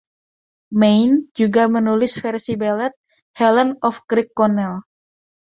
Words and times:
Mayne 0.79 1.17
juga 1.37 1.63
menulis 1.75 2.13
versi 2.23 2.53
balad, 2.61 2.93
"Helen 3.39 3.69
of 3.87 3.95
Kirkconnel". 4.09 4.75